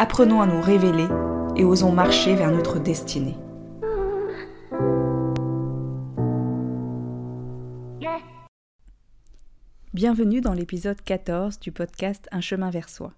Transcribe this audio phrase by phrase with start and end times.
[0.00, 1.08] Apprenons à nous révéler
[1.56, 3.34] et osons marcher vers notre destinée.
[9.92, 13.12] Bienvenue dans l'épisode 14 du podcast Un chemin vers soi.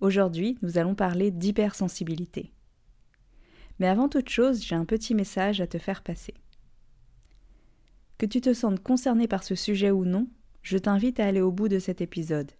[0.00, 2.50] Aujourd'hui, nous allons parler d'hypersensibilité.
[3.78, 6.32] Mais avant toute chose, j'ai un petit message à te faire passer.
[8.16, 10.28] Que tu te sentes concerné par ce sujet ou non,
[10.62, 12.52] je t'invite à aller au bout de cet épisode.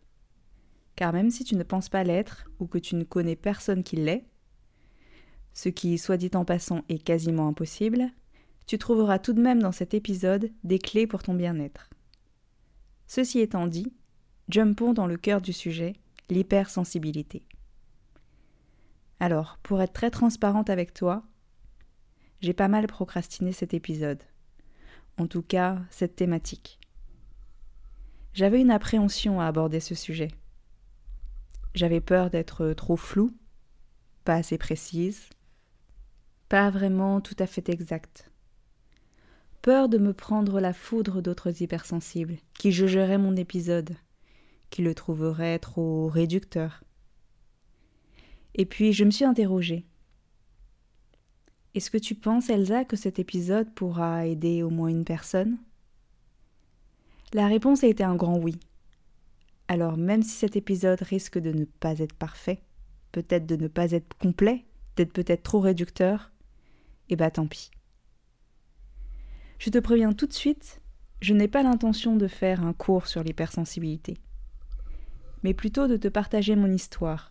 [0.98, 3.95] Car même si tu ne penses pas l'être ou que tu ne connais personne qui
[3.95, 4.27] l'est,
[5.53, 8.11] ce qui, soit dit en passant, est quasiment impossible,
[8.67, 11.89] tu trouveras tout de même dans cet épisode des clés pour ton bien-être.
[13.06, 13.92] Ceci étant dit,
[14.48, 15.92] jumpons dans le cœur du sujet
[16.31, 17.47] l'hypersensibilité.
[19.20, 21.22] Alors, pour être très transparente avec toi,
[22.41, 24.25] j'ai pas mal procrastiné cet épisode.
[25.17, 26.81] En tout cas, cette thématique.
[28.33, 30.33] J'avais une appréhension à aborder ce sujet.
[31.74, 33.33] J'avais peur d'être trop floue,
[34.24, 35.28] pas assez précise,
[36.48, 38.30] pas vraiment tout à fait exacte.
[39.62, 43.97] Peur de me prendre la foudre d'autres hypersensibles qui jugeraient mon épisode
[44.70, 46.83] qui le trouverait trop réducteur.
[48.55, 49.84] Et puis je me suis interrogée.
[51.75, 55.58] Est-ce que tu penses, Elsa, que cet épisode pourra aider au moins une personne?
[57.32, 58.58] La réponse a été un grand oui.
[59.69, 62.62] Alors même si cet épisode risque de ne pas être parfait,
[63.12, 64.64] peut-être de ne pas être complet,
[64.97, 66.32] d'être peut-être trop réducteur,
[67.10, 67.70] eh bah tant pis.
[69.59, 70.81] Je te préviens tout de suite,
[71.20, 74.19] je n'ai pas l'intention de faire un cours sur l'hypersensibilité
[75.43, 77.31] mais plutôt de te partager mon histoire,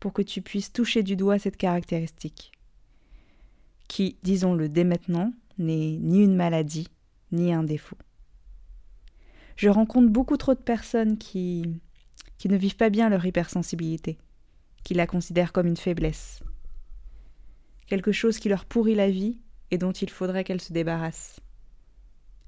[0.00, 2.52] pour que tu puisses toucher du doigt cette caractéristique,
[3.88, 6.88] qui, disons-le dès maintenant, n'est ni une maladie,
[7.32, 7.96] ni un défaut.
[9.58, 11.64] Je rencontre beaucoup trop de personnes qui,
[12.38, 14.16] qui ne vivent pas bien leur hypersensibilité,
[14.84, 16.44] qui la considèrent comme une faiblesse,
[17.88, 19.36] quelque chose qui leur pourrit la vie
[19.72, 21.40] et dont il faudrait qu'elles se débarrassent.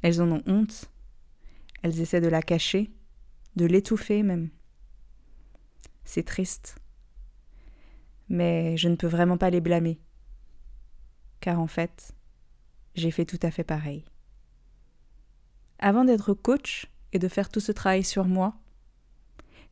[0.03, 0.89] Elles en ont honte,
[1.83, 2.93] elles essaient de la cacher,
[3.57, 4.49] de l'étouffer même.
[6.05, 6.77] C'est triste.
[8.29, 9.99] Mais je ne peux vraiment pas les blâmer.
[11.41, 12.15] Car en fait,
[12.95, 14.05] j'ai fait tout à fait pareil.
[15.81, 18.55] Avant d'être coach et de faire tout ce travail sur moi,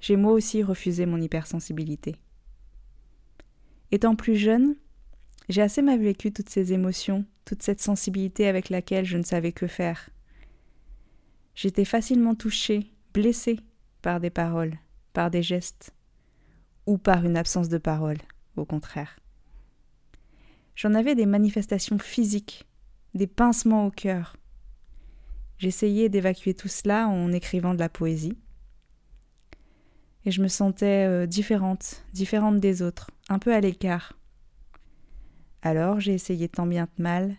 [0.01, 2.17] j'ai moi aussi refusé mon hypersensibilité.
[3.91, 4.77] Étant plus jeune,
[5.49, 9.53] j'ai assez mal vécu toutes ces émotions, toute cette sensibilité avec laquelle je ne savais
[9.53, 10.11] que faire.
[11.55, 13.59] J'étais facilement touchée, blessée
[14.03, 14.79] par des paroles,
[15.13, 15.93] par des gestes,
[16.87, 18.19] ou par une absence de parole,
[18.57, 19.19] au contraire.
[20.77, 22.67] J'en avais des manifestations physiques,
[23.15, 24.37] des pincements au cœur.
[25.59, 28.39] J'essayais d'évacuer tout cela en écrivant de la poésie.
[30.25, 34.15] Et je me sentais euh, différente, différente des autres, un peu à l'écart.
[35.63, 37.37] Alors j'ai essayé tant bien que mal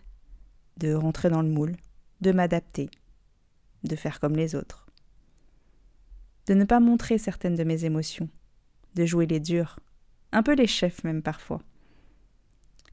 [0.77, 1.75] de rentrer dans le moule,
[2.21, 2.89] de m'adapter,
[3.83, 4.89] de faire comme les autres
[6.49, 8.27] de ne pas montrer certaines de mes émotions,
[8.95, 9.79] de jouer les durs,
[10.31, 11.61] un peu les chefs même parfois.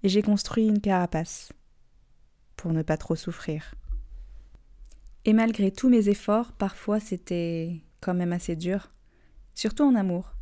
[0.02, 1.52] Et j'ai construit une carapace
[2.56, 3.74] pour ne pas trop souffrir.
[5.26, 8.90] Et malgré tous mes efforts, parfois c'était quand même assez dur,
[9.54, 10.32] surtout en amour.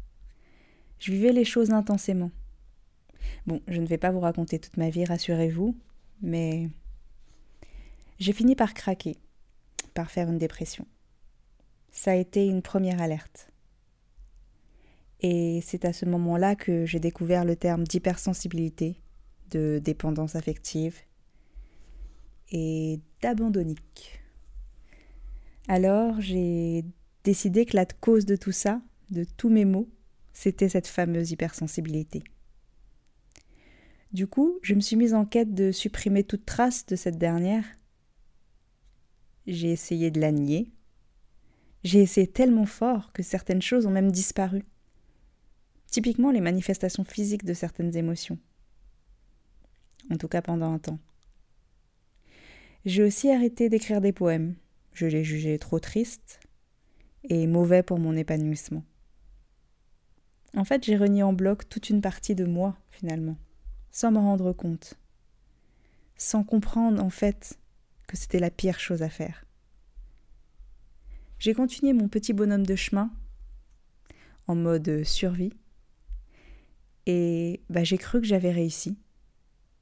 [1.00, 2.30] Je vivais les choses intensément.
[3.46, 5.76] Bon, je ne vais pas vous raconter toute ma vie, rassurez-vous,
[6.22, 6.70] mais
[8.20, 9.16] j'ai fini par craquer,
[9.94, 10.86] par faire une dépression
[11.94, 13.48] ça a été une première alerte.
[15.20, 19.00] Et c'est à ce moment-là que j'ai découvert le terme d'hypersensibilité,
[19.50, 20.98] de dépendance affective
[22.50, 24.23] et d'abandonnique.
[25.68, 26.84] Alors j'ai
[27.24, 29.88] décidé que la cause de tout ça, de tous mes maux,
[30.32, 32.22] c'était cette fameuse hypersensibilité.
[34.12, 37.64] Du coup, je me suis mise en quête de supprimer toute trace de cette dernière.
[39.46, 40.70] J'ai essayé de la nier,
[41.84, 44.64] j'ai essayé tellement fort que certaines choses ont même disparu.
[45.86, 48.38] Typiquement les manifestations physiques de certaines émotions.
[50.10, 50.98] En tout cas pendant un temps.
[52.86, 54.56] J'ai aussi arrêté d'écrire des poèmes.
[54.94, 56.40] Je les jugeais trop tristes
[57.24, 58.84] et mauvais pour mon épanouissement.
[60.56, 63.36] En fait, j'ai renié en bloc toute une partie de moi, finalement,
[63.90, 64.94] sans me rendre compte,
[66.16, 67.58] sans comprendre, en fait,
[68.06, 69.44] que c'était la pire chose à faire.
[71.40, 73.10] J'ai continué mon petit bonhomme de chemin,
[74.46, 75.52] en mode survie,
[77.06, 78.96] et bah, j'ai cru que j'avais réussi,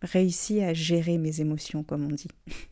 [0.00, 2.28] réussi à gérer mes émotions, comme on dit,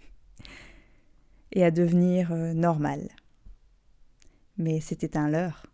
[1.52, 3.08] et à devenir euh, normal.
[4.56, 5.66] Mais c'était un leurre.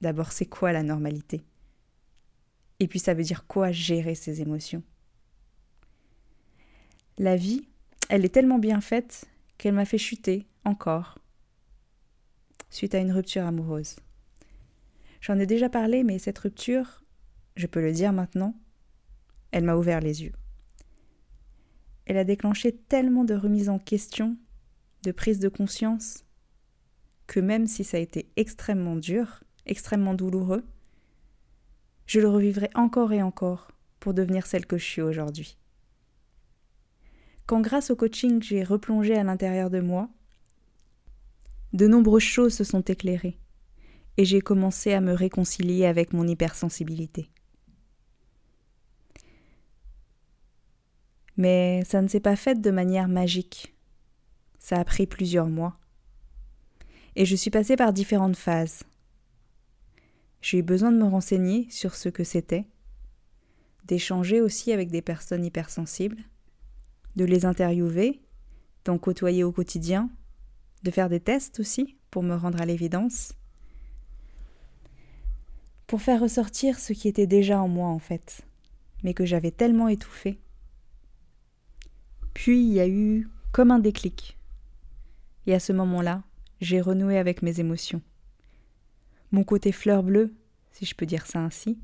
[0.00, 1.44] D'abord, c'est quoi la normalité?
[2.80, 4.82] Et puis, ça veut dire quoi gérer ses émotions?
[7.18, 7.66] La vie,
[8.08, 9.24] elle est tellement bien faite
[9.56, 11.18] qu'elle m'a fait chuter encore
[12.70, 13.96] suite à une rupture amoureuse.
[15.20, 17.02] J'en ai déjà parlé, mais cette rupture,
[17.56, 18.54] je peux le dire maintenant,
[19.50, 20.34] elle m'a ouvert les yeux.
[22.04, 24.36] Elle a déclenché tellement de remises en question,
[25.06, 26.24] de prise de conscience,
[27.28, 30.64] que même si ça a été extrêmement dur, extrêmement douloureux,
[32.06, 33.70] je le revivrai encore et encore
[34.00, 35.58] pour devenir celle que je suis aujourd'hui.
[37.46, 40.10] Quand grâce au coaching j'ai replongé à l'intérieur de moi,
[41.72, 43.38] de nombreuses choses se sont éclairées
[44.16, 47.30] et j'ai commencé à me réconcilier avec mon hypersensibilité.
[51.36, 53.75] Mais ça ne s'est pas fait de manière magique.
[54.66, 55.78] Ça a pris plusieurs mois.
[57.14, 58.82] Et je suis passée par différentes phases.
[60.42, 62.66] J'ai eu besoin de me renseigner sur ce que c'était,
[63.84, 66.20] d'échanger aussi avec des personnes hypersensibles,
[67.14, 68.20] de les interviewer,
[68.84, 70.10] d'en côtoyer au quotidien,
[70.82, 73.34] de faire des tests aussi pour me rendre à l'évidence,
[75.86, 78.44] pour faire ressortir ce qui était déjà en moi en fait,
[79.04, 80.40] mais que j'avais tellement étouffé.
[82.34, 84.35] Puis il y a eu comme un déclic.
[85.46, 86.22] Et à ce moment-là,
[86.60, 88.02] j'ai renoué avec mes émotions.
[89.30, 90.34] Mon côté fleur bleue,
[90.72, 91.78] si je peux dire ça ainsi,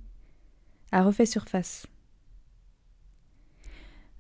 [0.91, 1.87] a refait surface.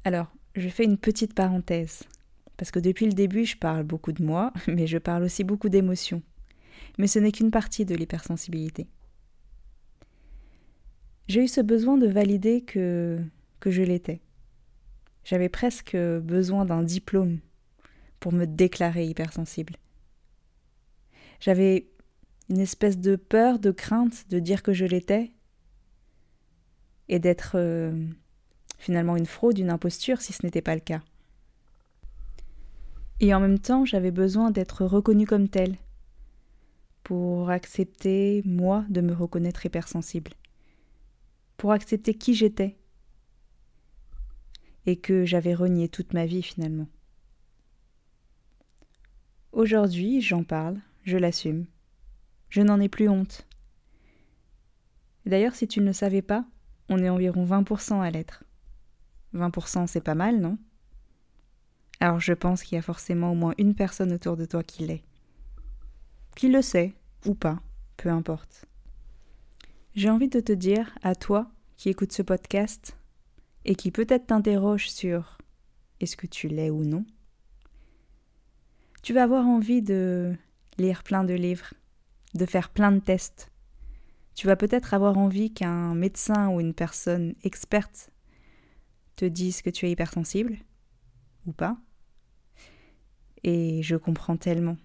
[0.04, 2.02] Alors, je fais une petite parenthèse,
[2.56, 5.68] parce que depuis le début, je parle beaucoup de moi, mais je parle aussi beaucoup
[5.68, 6.22] d'émotions.
[6.98, 8.86] Mais ce n'est qu'une partie de l'hypersensibilité.
[11.28, 13.18] J'ai eu ce besoin de valider que,
[13.60, 14.20] que je l'étais.
[15.24, 17.38] J'avais presque besoin d'un diplôme
[18.22, 19.74] pour me déclarer hypersensible.
[21.40, 21.88] J'avais
[22.48, 25.32] une espèce de peur, de crainte de dire que je l'étais
[27.08, 28.06] et d'être euh,
[28.78, 31.02] finalement une fraude, une imposture si ce n'était pas le cas.
[33.18, 35.74] Et en même temps, j'avais besoin d'être reconnue comme telle
[37.02, 40.30] pour accepter, moi, de me reconnaître hypersensible,
[41.56, 42.76] pour accepter qui j'étais
[44.86, 46.86] et que j'avais renié toute ma vie finalement.
[49.52, 51.66] Aujourd'hui, j'en parle, je l'assume.
[52.48, 53.46] Je n'en ai plus honte.
[55.26, 56.46] D'ailleurs, si tu ne le savais pas,
[56.88, 58.44] on est environ 20% à l'être.
[59.34, 60.56] 20% c'est pas mal, non?
[62.00, 64.86] Alors je pense qu'il y a forcément au moins une personne autour de toi qui
[64.86, 65.04] l'est.
[66.34, 66.94] Qui le sait,
[67.26, 67.60] ou pas,
[67.98, 68.64] peu importe.
[69.94, 72.96] J'ai envie de te dire, à toi qui écoutes ce podcast,
[73.66, 75.36] et qui peut-être t'interroge sur
[76.00, 77.04] est-ce que tu l'es ou non,
[79.02, 80.34] tu vas avoir envie de
[80.78, 81.74] lire plein de livres,
[82.34, 83.50] de faire plein de tests.
[84.34, 88.10] Tu vas peut-être avoir envie qu'un médecin ou une personne experte
[89.16, 90.56] te dise que tu es hypersensible,
[91.46, 91.76] ou pas.
[93.44, 94.78] Et je comprends tellement.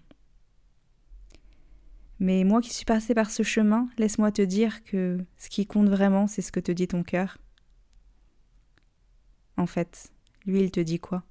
[2.20, 5.88] Mais moi qui suis passée par ce chemin, laisse-moi te dire que ce qui compte
[5.88, 7.38] vraiment, c'est ce que te dit ton cœur
[9.58, 10.10] en fait
[10.46, 11.24] Lui, il te dit quoi?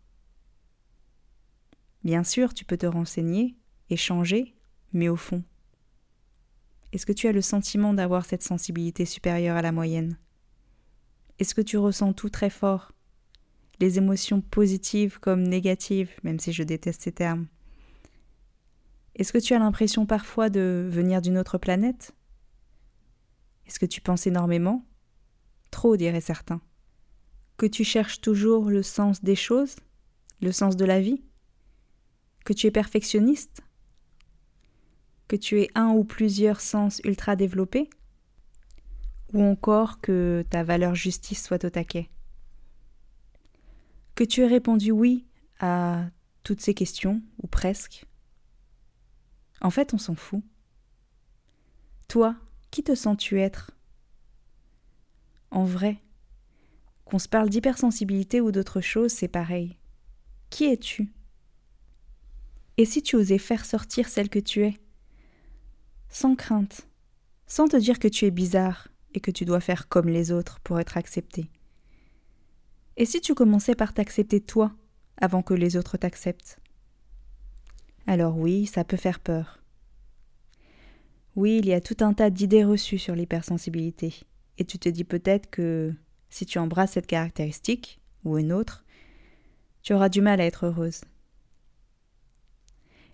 [2.08, 3.58] Bien sûr, tu peux te renseigner,
[3.90, 4.56] échanger,
[4.94, 5.44] mais au fond,
[6.94, 10.18] est-ce que tu as le sentiment d'avoir cette sensibilité supérieure à la moyenne?
[11.38, 12.94] Est-ce que tu ressens tout très fort?
[13.82, 17.48] Les émotions positives comme négatives, même si je déteste ces termes.
[19.16, 22.16] Est-ce que tu as l'impression parfois de venir d'une autre planète?
[23.66, 24.86] Est-ce que tu penses énormément?
[25.72, 26.62] Trop, diraient certains.
[27.58, 29.76] Que tu cherches toujours le sens des choses,
[30.40, 31.22] le sens de la vie,
[32.48, 33.60] que tu es perfectionniste,
[35.28, 37.90] que tu aies un ou plusieurs sens ultra développés,
[39.34, 42.10] ou encore que ta valeur justice soit au taquet.
[44.16, 45.26] Que tu aies répondu oui
[45.60, 46.06] à
[46.44, 48.06] toutes ces questions, ou presque.
[49.60, 50.42] En fait, on s'en fout.
[52.08, 52.38] Toi,
[52.72, 53.72] qui te sens-tu être?
[55.52, 55.98] En vrai,
[57.04, 59.78] qu'on se parle d'hypersensibilité ou d'autre chose, c'est pareil.
[60.50, 61.12] Qui es-tu?
[62.78, 64.76] Et si tu osais faire sortir celle que tu es?
[66.10, 66.88] Sans crainte,
[67.48, 70.60] sans te dire que tu es bizarre et que tu dois faire comme les autres
[70.60, 71.50] pour être accepté.
[72.96, 74.74] Et si tu commençais par t'accepter toi
[75.18, 76.60] avant que les autres t'acceptent?
[78.06, 79.64] Alors oui, ça peut faire peur.
[81.36, 84.22] Oui, il y a tout un tas d'idées reçues sur l'hypersensibilité,
[84.58, 85.94] et tu te dis peut-être que
[86.30, 88.86] si tu embrasses cette caractéristique, ou une autre,
[89.82, 91.02] tu auras du mal à être heureuse.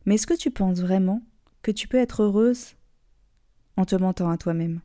[0.05, 1.21] Mais est-ce que tu penses vraiment
[1.61, 2.75] que tu peux être heureuse
[3.77, 4.81] en te mentant à toi-même?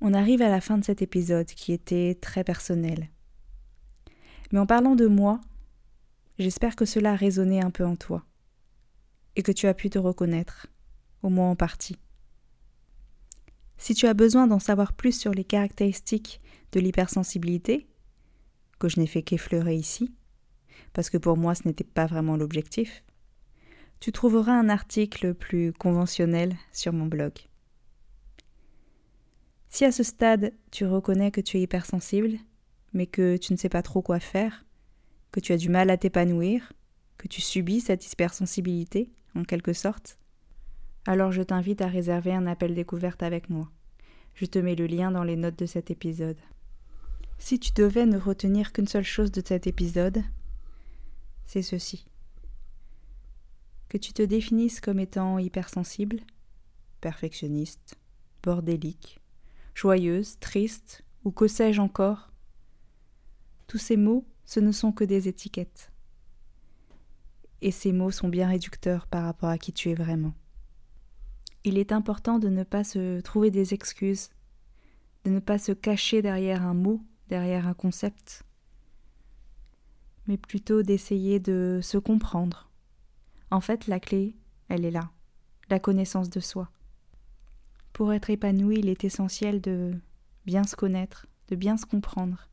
[0.00, 3.10] On arrive à la fin de cet épisode qui était très personnel.
[4.52, 5.40] Mais en parlant de moi,
[6.38, 8.24] j'espère que cela a résonné un peu en toi
[9.36, 10.66] et que tu as pu te reconnaître,
[11.22, 11.96] au moins en partie.
[13.78, 16.40] Si tu as besoin d'en savoir plus sur les caractéristiques
[16.72, 17.86] de l'hypersensibilité,
[18.78, 20.12] que je n'ai fait qu'effleurer ici,
[20.92, 23.04] parce que pour moi ce n'était pas vraiment l'objectif,
[24.00, 27.32] tu trouveras un article plus conventionnel sur mon blog.
[29.68, 32.38] Si à ce stade tu reconnais que tu es hypersensible,
[32.92, 34.64] mais que tu ne sais pas trop quoi faire,
[35.32, 36.72] que tu as du mal à t'épanouir,
[37.18, 40.18] que tu subis cette hypersensibilité, en quelque sorte,
[41.06, 43.70] alors je t'invite à réserver un appel découverte avec moi.
[44.34, 46.38] Je te mets le lien dans les notes de cet épisode.
[47.38, 50.22] Si tu devais ne retenir qu'une seule chose de cet épisode,
[51.50, 52.06] c'est ceci.
[53.88, 56.20] Que tu te définisses comme étant hypersensible,
[57.00, 57.96] perfectionniste,
[58.40, 59.18] bordélique,
[59.74, 62.30] joyeuse, triste, ou que sais-je encore.
[63.66, 65.90] Tous ces mots, ce ne sont que des étiquettes.
[67.62, 70.34] Et ces mots sont bien réducteurs par rapport à qui tu es vraiment.
[71.64, 74.28] Il est important de ne pas se trouver des excuses,
[75.24, 78.44] de ne pas se cacher derrière un mot, derrière un concept,
[80.30, 82.70] mais plutôt d'essayer de se comprendre.
[83.50, 84.36] En fait, la clé,
[84.68, 85.10] elle est là,
[85.70, 86.70] la connaissance de soi.
[87.92, 89.92] Pour être épanoui, il est essentiel de
[90.46, 92.48] bien se connaître, de bien se comprendre,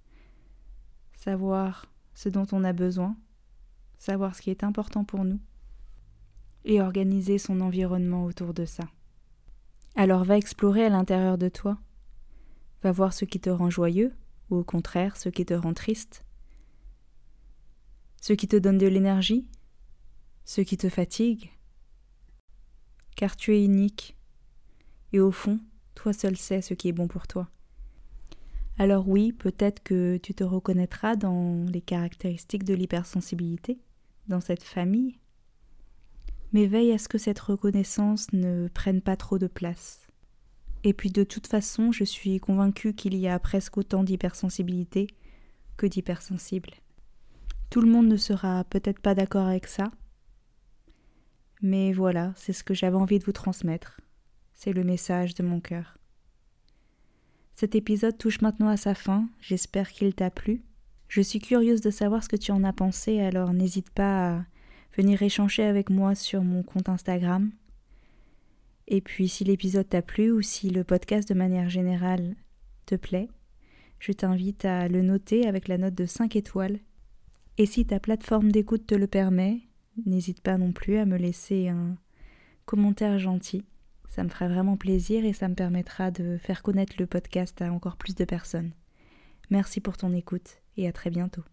[1.14, 3.16] savoir ce dont on a besoin,
[4.00, 5.40] savoir ce qui est important pour nous,
[6.66, 8.86] et organiser son environnement autour de ça.
[9.94, 11.78] Alors va explorer à l'intérieur de toi,
[12.82, 14.16] va voir ce qui te rend joyeux,
[14.50, 16.24] ou au contraire ce qui te rend triste,
[18.22, 19.48] ce qui te donne de l'énergie,
[20.46, 21.52] ce qui te fatigue,
[23.16, 24.18] car tu es unique
[25.14, 25.60] et au fond,
[25.96, 27.50] toi seul sais ce qui est bon pour toi.
[28.78, 33.80] Alors oui, peut-être que tu te reconnaîtras dans les caractéristiques de l'hypersensibilité,
[34.28, 35.18] dans cette famille,
[36.54, 40.08] mais veille à ce que cette reconnaissance ne prenne pas trop de place.
[40.84, 45.08] Et puis de toute façon, je suis convaincue qu'il y a presque autant d'hypersensibilité
[45.76, 46.74] que d'hypersensibles.
[47.70, 49.92] Tout le monde ne sera peut-être pas d'accord avec ça,
[51.62, 53.98] mais voilà, c'est ce que j'avais envie de vous transmettre
[54.58, 55.98] c'est le message de mon cœur.
[57.54, 60.64] Cet épisode touche maintenant à sa fin, j'espère qu'il t'a plu.
[61.08, 64.46] Je suis curieuse de savoir ce que tu en as pensé, alors n'hésite pas à
[64.96, 67.52] venir échanger avec moi sur mon compte Instagram.
[68.88, 72.36] Et puis si l'épisode t'a plu ou si le podcast de manière générale
[72.88, 73.30] te plaît,
[74.00, 76.80] je t'invite à le noter avec la note de 5 étoiles.
[77.58, 79.62] Et si ta plateforme d'écoute te le permet,
[80.06, 81.98] n'hésite pas non plus à me laisser un
[82.66, 83.66] commentaire gentil.
[84.08, 87.72] Ça me ferait vraiment plaisir et ça me permettra de faire connaître le podcast à
[87.72, 88.72] encore plus de personnes.
[89.50, 91.44] Merci pour ton écoute et à très bientôt.